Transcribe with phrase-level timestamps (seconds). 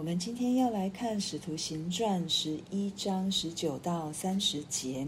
[0.00, 5.06] 我们今天要来看《使徒行传》十一章十九到三十节。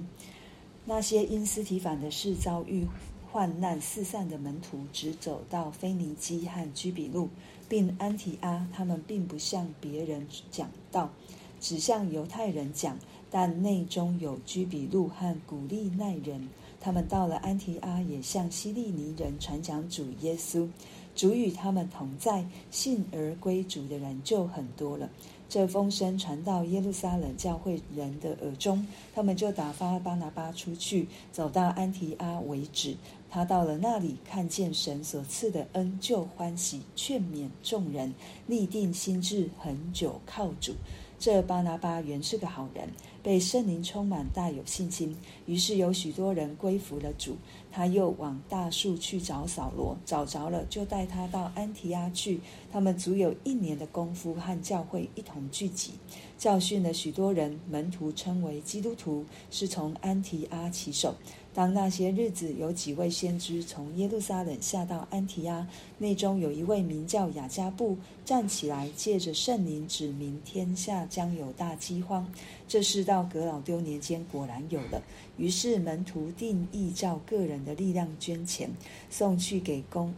[0.84, 2.86] 那些因斯提反的事遭遇
[3.30, 7.30] 患难四散的门徒，只走到腓尼基和居比路，
[7.70, 8.68] 并安提阿。
[8.70, 11.10] 他们并不向别人讲道，
[11.58, 12.98] 只向犹太人讲。
[13.30, 16.50] 但内中有居比路和古利奈人。
[16.78, 20.68] 他们到了安提阿，也向希利尼人传讲主耶稣。
[21.14, 25.08] 主与他们同在，信而归主的人就很多了。
[25.48, 32.96] 这风声传到耶路撒冷教会人的耳中，他们就打发巴拿巴出去，走到安提阿为止。
[33.30, 38.14] 他到了那里，看见神所赐的恩，就欢喜，劝勉众人，
[38.46, 40.72] 立定心志，恒久靠主。
[41.18, 42.88] 这巴拿巴原是个好人，
[43.22, 45.16] 被圣灵充满，大有信心。
[45.46, 47.36] 于是有许多人归服了主。
[47.70, 52.40] 他又往大树去找扫罗，找着了，就带他到安提阿去。
[52.70, 55.92] 他们足有一年的功夫，和教会一同聚集，
[56.36, 57.58] 教训了许多人。
[57.70, 61.14] 门徒称为基督徒，是从安提阿起手。
[61.54, 72.26] 当那些日子，有几位先知从耶路撒冷下到安提阿，内中有一位名叫雅加布，站起来，借着圣灵指明天下将有大饥荒。
[72.66, 75.02] 这事到革老丢年间果然有了。
[75.36, 78.70] 于是门徒定意照个人的力量捐钱，
[79.10, 80.14] 送去给供，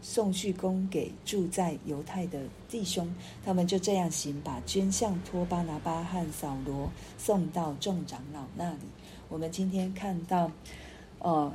[0.00, 3.12] 送去供给住在犹太的弟兄。
[3.44, 8.78] 他们就这样行，把捐项托巴拿巴和扫罗送到众长老那里。
[9.30, 10.50] 我们今天看到，
[11.20, 11.52] 呃，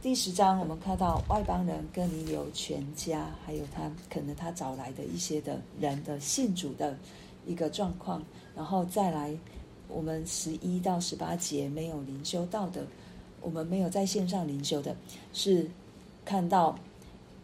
[0.00, 6.96] 第十章，我们看到外邦人跟你有全家，还有他可能他找来的一些的人的信主的
[7.44, 8.22] 一个状况，
[8.54, 9.36] 然后再来，
[9.88, 12.86] 我们十一到十八节没有灵修到的，
[13.40, 14.94] 我们没有在线上灵修的，
[15.32, 15.68] 是
[16.24, 16.78] 看到。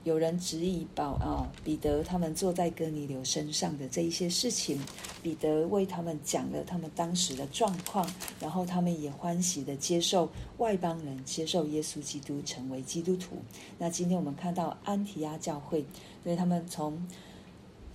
[0.04, 4.78] 有人质疑保啊彼得他们坐在哥尼流身上的这一些事情，
[5.22, 13.36] 彼得为他们讲了他们当时的状况，然后他们也欢喜的接受外邦人接受耶稣基督成为基督徒。
[13.78, 15.84] 那今天我们看到安提阿教会，
[16.22, 17.02] 所以他们从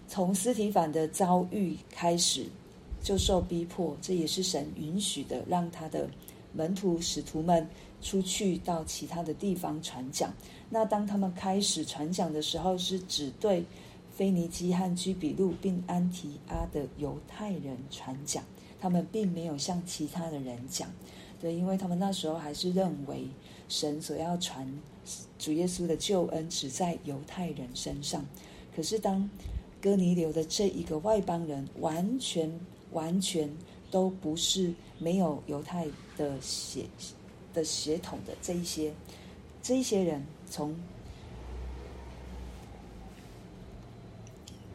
[0.08, 2.48] 从斯提反的遭遇开始
[3.04, 6.10] 就受逼迫，这也是神允许的，让他的
[6.54, 7.68] 门徒使徒们
[8.02, 10.34] 出去到其他的地方传讲。
[10.70, 13.64] 那当他们开始传讲的时候，是只对
[14.16, 18.44] 腓尼基和居比路并安提阿的犹太人传讲，
[18.80, 20.90] 他们并没有向其他的人讲。
[21.42, 23.28] 对，因为他们那时候还是认为
[23.70, 24.68] 神所要传
[25.38, 28.26] 主耶稣的救恩只在犹太人身上。
[28.76, 29.30] 可是当
[29.82, 32.52] 哥尼流的这一个外邦人，完全
[32.92, 33.50] 完全
[33.92, 36.86] 都不是没有犹太的血
[37.54, 38.94] 的血统的这一些
[39.62, 40.26] 这一些人。
[40.50, 40.76] 从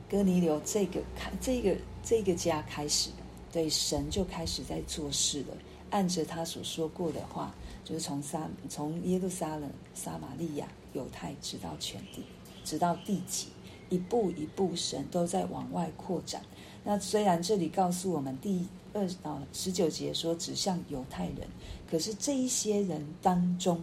[0.08, 3.10] 哥尼流这个开这个这个家开始，
[3.50, 5.48] 对神就开始在做事了。
[5.90, 7.54] 按着他所说过的话，
[7.84, 12.24] 就是从撒从耶路撒冷、撒玛利亚、犹太，直到全地，
[12.64, 13.48] 直到地极，
[13.90, 16.42] 一步一步，神都在往外扩展。
[16.82, 21.46] 那虽然这里告诉我们第二到十九节说指向犹太人，
[21.90, 23.78] 可是这一些人当中。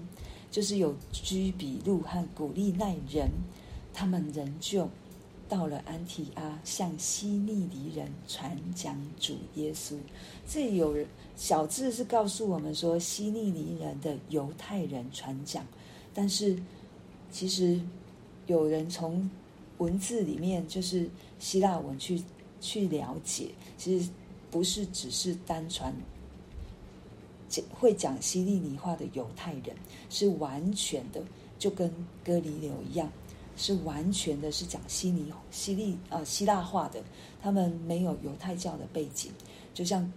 [0.49, 3.29] 就是有居比路和古利奈人，
[3.93, 4.89] 他们仍旧
[5.47, 9.95] 到了安提阿，向希利尼人传讲主耶稣。
[10.45, 11.07] 这有人
[11.37, 15.65] 小字是告诉我们说，希利尼人的犹太人传讲，
[16.13, 16.61] 但是
[17.31, 17.79] 其实
[18.45, 19.29] 有人从
[19.77, 22.21] 文字里面，就是希腊文去
[22.59, 24.09] 去了解，其实
[24.51, 25.91] 不是只是单纯
[27.49, 27.65] 讲。
[27.73, 29.75] 会讲希利尼话的犹太人
[30.09, 31.23] 是完全的，
[31.57, 31.91] 就跟
[32.23, 33.11] 哥尼流一样，
[33.57, 37.03] 是完全的，是讲希尼希利啊希腊话的。
[37.41, 39.31] 他们没有犹太教的背景，
[39.73, 40.11] 就像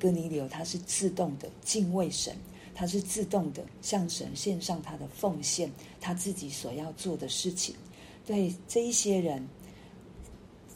[0.00, 2.34] 哥尼流，他是自动的敬畏神，
[2.74, 5.70] 他是自动的向神献上他的奉献，
[6.00, 7.74] 他自己所要做的事情。
[8.24, 9.46] 对这一些人，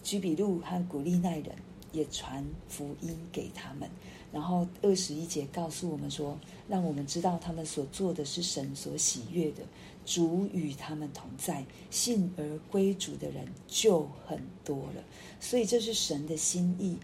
[0.02, 1.56] 居比路和古利奈人
[1.96, 3.88] 也传福音给他们。
[4.32, 6.38] 然后二十一节告诉我们说，
[6.68, 9.62] 让我们知道他们所做的是神所喜悦的，
[10.04, 15.02] 主与他们同在，信而归主的人就很多了。
[15.40, 16.98] 所以这是神的心意。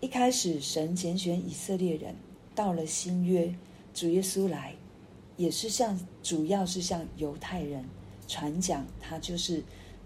[0.00, 2.16] 一开始神拣选以色列人，
[2.54, 3.54] 到了新约，
[3.94, 4.74] 主耶稣来，
[5.36, 7.84] 也是向主要是向犹太人
[8.26, 9.62] 传讲，他就是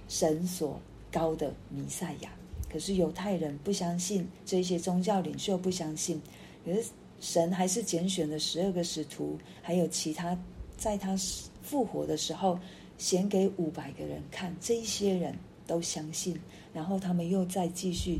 [0.08, 0.78] 神所
[1.10, 2.30] 高的弥赛亚。
[2.70, 6.20] 可是犹太人不相信，这些宗教领袖不相信。
[6.64, 6.84] 可是
[7.20, 10.38] 神还是拣选了十二个使徒，还有其他，
[10.76, 11.16] 在他
[11.62, 12.58] 复活的时候，
[12.98, 14.54] 显给五百个人看。
[14.60, 15.34] 这一些人
[15.66, 16.38] 都相信，
[16.72, 18.18] 然后他们又再继续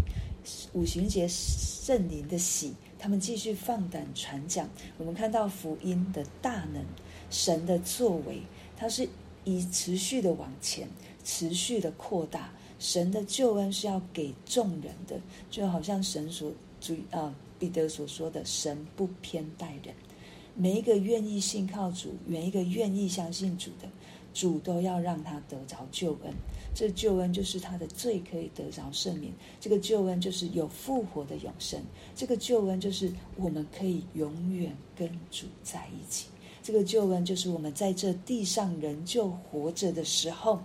[0.73, 4.69] 五旬节圣灵的喜，他们继续放胆传讲。
[4.97, 6.83] 我们看到福音的大能，
[7.31, 8.41] 神的作为，
[8.77, 9.09] 它是
[9.45, 10.89] 以持续的往前，
[11.23, 12.51] 持续的扩大。
[12.79, 15.21] 神的救恩是要给众人的，
[15.51, 19.93] 就好像神所主啊彼得所说的，神不偏待人。
[20.55, 23.89] 每一个愿意信靠主，每一个愿意相信主的，
[24.33, 26.33] 主都要让他得着救恩。
[26.75, 31.81] 这救恩就是他的罪可以得着赦免，这个救恩就是有复活的永生，
[32.15, 36.27] 这个救恩就是我们可以永远跟主在一起。
[36.63, 40.61] 这个救恩就是我们在这地上仍旧活着的时候。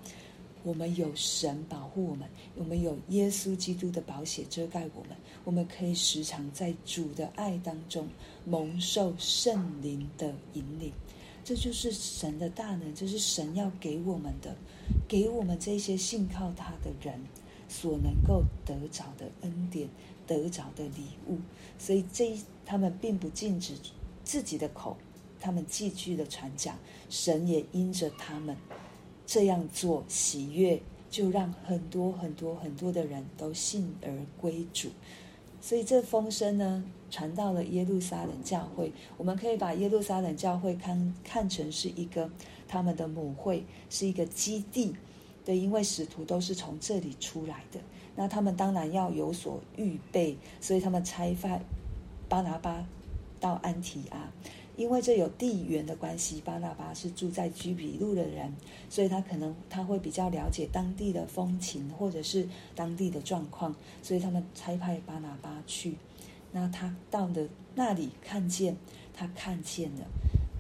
[0.64, 8.08] 我们有神保护我们，我们有耶稣基督的宝血遮盖我们，我们可以时常在主的爱当中
[8.46, 10.92] 蒙受圣灵的引领。
[11.44, 14.56] 这就是神的大能，这是神要给我们的，
[15.08, 17.20] 给我们这些信靠他的人
[17.68, 19.90] 所能够得着的恩典，
[20.26, 21.38] 得着的礼物。
[21.78, 23.74] 所以这他们并不禁止
[24.24, 24.96] 自己的口，
[25.42, 26.80] 他们继续的传讲，
[27.10, 28.56] 神也因着他们。
[29.26, 34.10] 这样做喜悦，就让很多很多很多的人都信而
[34.40, 34.90] 归主。
[35.62, 38.92] 所以这风声呢，传到了耶路撒冷教会。
[39.18, 42.30] 我们可以把耶路撒冷教会看看成是一个
[42.68, 44.94] 他们的母会，是一个基地。
[45.46, 47.80] 对，因为使徒都是从这里出来的，
[48.16, 51.60] 那他们当然要有所预备，所以他们拆发
[52.28, 52.86] 巴拿巴
[53.40, 54.32] 到安提阿。
[54.76, 58.52] 因为这有地缘的关系，巴拿巴是住在居比路的人，
[58.90, 65.96] 所以他可能他会比较了解当地的风情或者是当地的状况，所以他们差派巴拿巴去。
[66.52, 68.76] 那他到了那里，看见
[69.14, 70.06] 他看见了，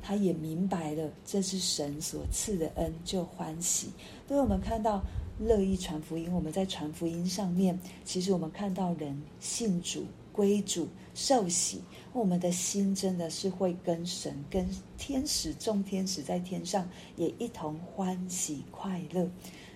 [0.02, 3.90] 他也明白了这是神所赐的恩，就欢喜。
[4.28, 5.02] 所以我们看到
[5.40, 10.06] 乐意传福音，我们在传福音上面，其实我们看到人信主。
[10.34, 11.80] 归主受洗，
[12.14, 14.70] 我们的心真的是会跟神、跟
[15.00, 16.88] 天使、众天使在天上
[17.18, 19.28] 也一同欢喜快乐。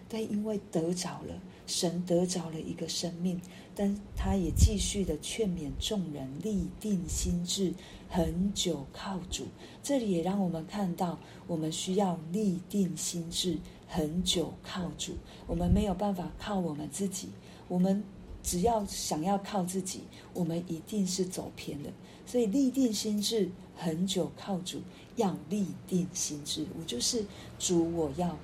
[0.08, 3.42] 对，因为得着了神，得着了一个生命，
[3.76, 7.74] 但他也继续的劝勉众人立定心志，
[8.08, 9.48] 恒久靠主。
[9.82, 13.58] 这里也让我们看到，我们需要立定心志，
[13.88, 15.14] 恒久靠主。
[15.48, 17.30] 我们没有办法靠我们自己，
[17.68, 18.04] 我们。
[18.44, 20.04] 只要想要靠自己，
[20.34, 21.92] 我们一定是走偏的。
[22.28, 24.82] 所以立定心智，恒久靠主，
[25.16, 26.68] 要立定心智。
[26.78, 27.26] 我就是
[27.58, 28.38] 主，我要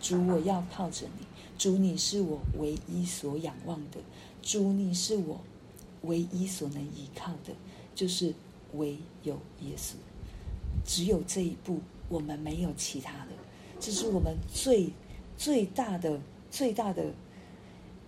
[0.00, 1.26] 主，我要靠着你。
[1.58, 3.98] 主，你是我唯一所仰望的。
[4.42, 5.40] 主，你是我
[6.02, 7.52] 唯一所能依靠的，
[7.94, 8.32] 就是
[8.74, 9.94] 唯有耶稣。
[10.84, 13.32] 只有这一步，我们没有其他的。
[13.80, 14.92] 这是我们最
[15.36, 16.20] 最大的
[16.50, 17.12] 最大的。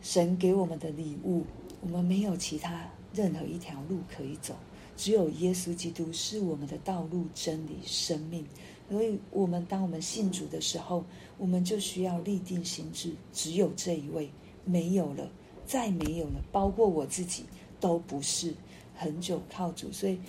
[0.04, 1.44] 神给我们的礼物，
[1.80, 4.56] 我们没有其他任何一条路可以走，
[5.02, 8.46] 只有耶稣基督是我们的道路、真理、生命。
[8.88, 11.04] 所以，我们当我们信主的时候，
[11.38, 14.30] 我们就需要立定心志，只有这一位，
[14.64, 15.28] 没有了，
[15.66, 17.44] 再没有了，包括我自己
[17.80, 18.54] 都不是
[18.94, 19.90] 恒久靠主。
[19.90, 20.20] 所以，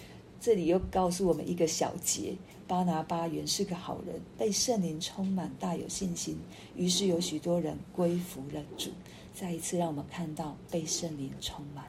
[0.41, 2.35] 这里又告诉我们一个小节：
[2.67, 6.35] 巴拿巴原是个好人，被圣灵充满，大有信心，
[6.75, 8.89] 于是有许多人归服了主。
[9.35, 11.85] 再一次让我们看到被圣灵充满，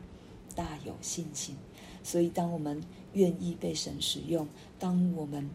[0.55, 1.57] 大有信心。
[2.05, 2.81] 所以，当我们
[3.15, 4.47] 愿意被神使用，
[4.79, 5.49] 当我们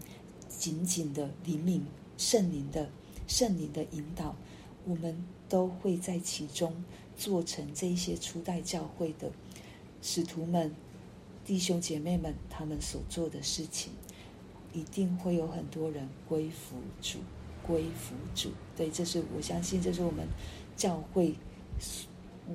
[0.50, 1.86] 紧紧的灵敏
[2.18, 2.90] 圣灵的
[3.28, 4.36] 圣灵的引导，
[4.84, 6.84] 我们都会在其中
[7.16, 9.32] 做成这一些初代教会的
[10.02, 10.74] 使徒们、
[11.46, 13.94] 弟兄姐妹们他们所做的事情，
[14.74, 17.20] 一定会有很多人归服主，
[17.62, 18.50] 归服主。
[18.76, 20.28] 对，这是我相信，这是我们
[20.76, 21.36] 教会。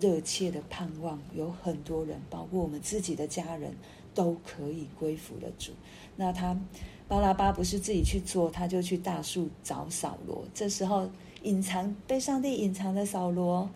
[0.01, 3.77] 热切的盼望，有很多人，包括我们自己的家人，
[4.13, 5.73] 都可以归服了主。
[6.17, 6.59] 那他
[7.07, 10.45] 巴拉巴不是自己去做，他就去大树找扫罗。
[10.53, 11.09] 这时候
[11.43, 13.71] 隐藏被上帝隐藏的扫罗，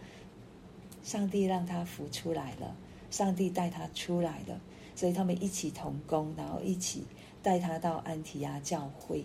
[1.04, 2.74] 上帝让他浮出来了，
[3.10, 4.60] 上帝带他出来了，
[4.96, 7.04] 所以他们一起同工，然后一起
[7.42, 9.24] 带他到安提阿教会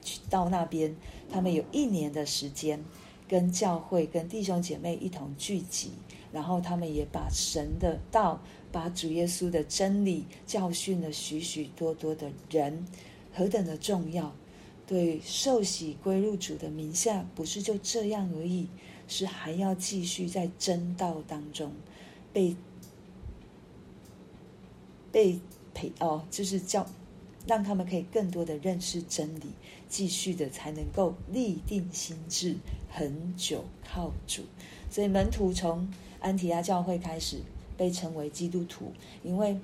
[0.00, 0.20] 去。
[0.30, 0.94] 到那边，
[1.28, 2.84] 他们有一年的时间。
[3.26, 5.92] 跟教会、跟弟兄姐妹一同聚集，
[6.32, 8.40] 然后他们也把神的道、
[8.70, 12.86] 把主耶稣的真理教训了许许多多的人，
[13.32, 14.34] 何等的重要！
[14.86, 18.68] 对，受洗归入主的名下，不是就这样而已，
[19.08, 21.72] 是还要继续在真道当中
[22.32, 22.54] 被
[25.10, 25.40] 被
[25.72, 26.86] 培哦，就是教。
[27.46, 29.46] 让他们可以更多的认识真理，
[29.88, 32.56] 继续的才能够立定心志，
[32.90, 34.42] 恒久靠主。
[34.90, 35.88] 所以门徒从
[36.20, 37.38] 安提阿教会开始
[37.76, 39.58] 被称为基督徒，因为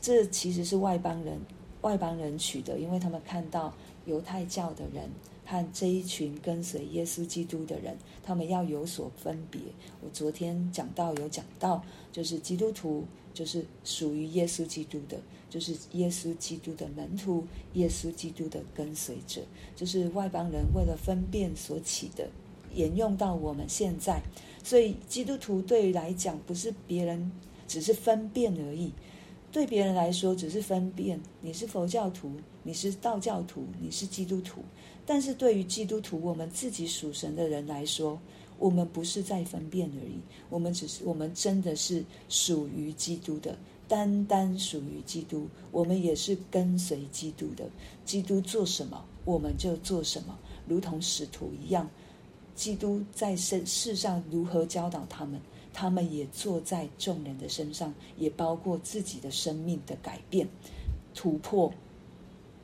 [0.00, 1.38] 这其实是外邦人
[1.82, 3.72] 外邦人取的，因为他们看到
[4.04, 5.08] 犹太教的人
[5.44, 9.60] 和这一群跟随耶稣基督的人，他们要有所分别。
[10.00, 13.04] 我昨天讲到有讲到，就是基督徒
[13.36, 19.42] 就是属于耶稣基督的，就是耶稣基督的门徒，耶稣基督的跟随者，
[19.76, 22.26] 就是外邦人为了分辨所起的。
[22.72, 24.22] 沿用到我们现在，
[24.64, 27.30] 所以基督徒对于来讲不是别人，
[27.68, 28.92] 只是分辨而已。
[29.52, 34.62] 对别人来说只是分辨，你是佛教徒，你是道教徒，你是基督徒。
[35.06, 38.18] 但是对于基督徒，我们自己属神的人来说，
[38.58, 45.46] 我们不是在分辨而已，我们只是，我们真的是属于基督的，单单属于基督。
[45.70, 47.68] 我们也是跟随基督的，
[48.04, 51.88] 基督做什么，我们就做什么，如同使徒一样。
[52.54, 55.38] 基督在世世上如何教导他们，
[55.74, 60.48] 他们也做在众人的身上，也包括自己的生命的改变、
[61.14, 61.70] 突破，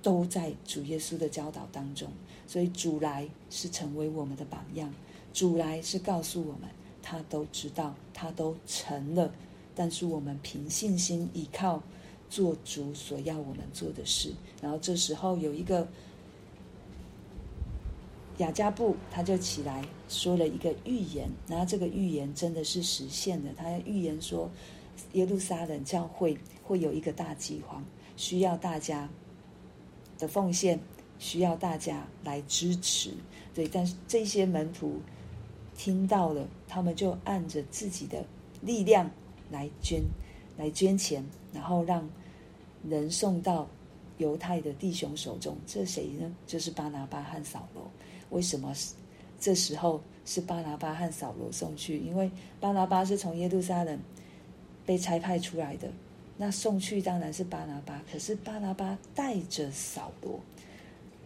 [0.01, 2.09] 都在主耶稣的教导当中。
[2.47, 4.93] 所以主来是成为我们的榜样，
[5.33, 6.69] 主来是告诉我们，
[7.03, 9.33] 他都知道，他都成了。
[9.75, 11.83] 但是我们凭信心依靠，
[12.29, 14.33] 做主所要我们做的事。
[14.61, 15.87] 然后这时候有一个。
[18.39, 23.53] 雅加布他就起来说了一个预言，然后这个预言真的是实现了。
[23.57, 24.51] 他预言说，
[25.13, 27.85] 耶路撒冷教会会有一个大饥荒，
[28.17, 29.09] 需要大家
[30.19, 30.81] 的奉献，
[31.19, 33.11] 需要大家来支持。
[33.55, 35.01] 对，但是这些门徒
[35.77, 38.25] 听到了，他们就按着自己的
[38.61, 39.11] 力量
[39.51, 40.03] 来捐，
[40.57, 42.09] 来捐钱，然后让
[42.89, 43.67] 人送到
[44.19, 45.57] 犹太的弟兄手中。
[45.67, 46.35] 这谁呢？
[46.47, 47.91] 就是巴拿巴和扫罗。
[48.31, 48.73] 为什么
[49.41, 51.99] 这时候是巴拿巴和扫罗送去？
[51.99, 53.99] 因为巴拿巴是从耶路撒冷
[54.87, 55.91] 被差派出来的，
[56.37, 58.03] 那送去当然是巴拿巴。
[58.11, 60.39] 可是巴拿巴带着扫罗，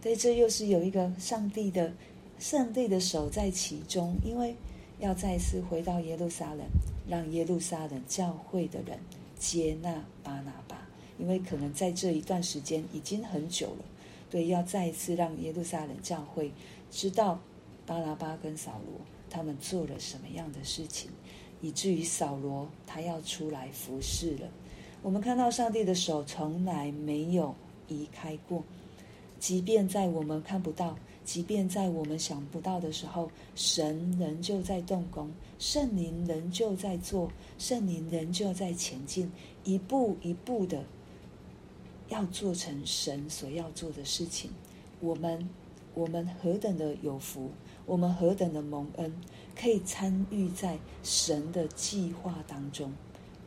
[0.01, 1.93] 对，这又是有一个上帝的
[2.39, 4.55] 上帝的手在其中，因为
[4.99, 6.65] 要再次回到耶路撒冷，
[7.07, 8.99] 让耶路撒冷教会的人
[9.39, 13.85] 接纳巴拿巴，因为可能在这一段时间已经很久了，
[14.29, 16.51] 对，要再一次让耶路撒冷教会。
[16.89, 17.39] 知道
[17.85, 21.11] 巴拿巴跟扫罗他们做了什么样的事情，
[21.61, 24.47] 以至于扫罗他要出来服侍了。
[25.01, 27.53] 我们看到上帝的手从来没有
[27.87, 28.63] 移开过，
[29.39, 35.29] 即便在我们看不到，即便在我们想不到的时候，神仍旧在动工，
[35.59, 37.29] 圣灵仍旧在做，
[37.59, 39.29] 圣灵仍旧在前进，
[39.65, 40.85] 一步一步的
[42.07, 44.49] 要做成神所要做的事情。
[45.01, 45.47] 我们。
[45.93, 47.49] 我们何等的有福，
[47.87, 49.11] 我们何等的蒙恩，
[49.59, 52.93] 可以参与在神的计划当中，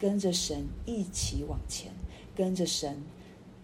[0.01, 1.93] 跟着神一起往前，
[2.35, 3.01] 跟着神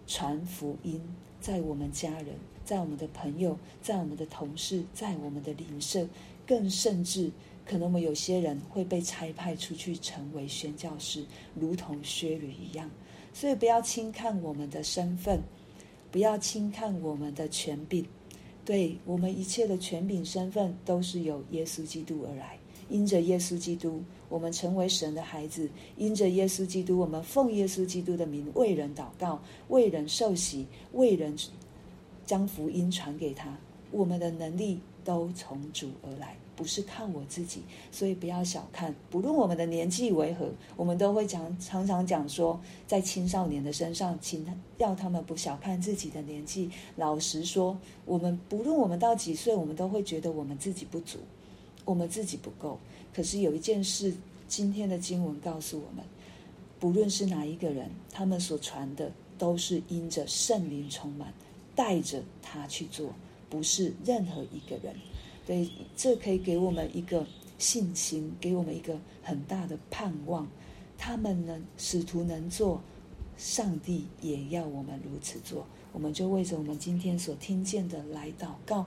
[0.05, 1.01] 传福音，
[1.41, 6.05] 在我们家人，在我们的朋友，在我们的同事，在我们的邻舍，
[6.45, 7.31] 更甚至
[7.65, 12.91] 可能我们有些人会被差派出去成为宣教师，如同薛吕一样。
[13.33, 15.41] 所以不要轻看我们的身份，
[16.11, 18.05] 不要轻看我们的权柄。
[18.65, 22.59] 对，我们一切的权柄身份都是由耶稣基督而来，
[22.89, 31.33] 因着耶稣基督，我们成为神的孩子；因着耶稣基督，我们奉耶稣基督的名为人祷告，为人受洗，为人
[32.27, 33.57] 将福音传给他。
[33.89, 38.93] 我们的能力都从主而来，不是靠我自己，所以不要小看。
[39.09, 46.69] 不论我们的年纪为何，我们都会讲，常常讲说，在青少年的身上，请他要他们不小看自己的年纪。
[46.97, 51.19] 老实说，我们不论我们到几岁，我们都会觉得我们自己不足，
[51.85, 52.77] 我们自己不够。
[53.15, 54.13] 可是有一件事，
[54.49, 56.03] 今天的经文告诉我们，
[56.77, 61.33] 不论是哪一个人，他们所传的都是因着圣灵充满，
[61.77, 63.13] 带着他去做。
[63.49, 64.93] 不是任何一个人，
[65.45, 67.25] 对，这可以给我们一个
[67.57, 70.45] 信心，给我们一个很大的盼望。
[70.97, 72.81] 他们能使徒能做，
[73.37, 75.65] 上帝也要我们如此做。
[75.93, 78.85] 我们就为着我们今天所听见的来祷告，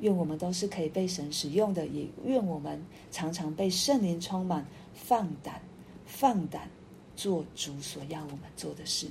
[0.00, 5.60] 愿我们都是可以被神使用的，也愿我们常常被圣灵充满，放胆，
[6.06, 6.70] 放胆
[7.14, 9.08] 做主所要我们做的事。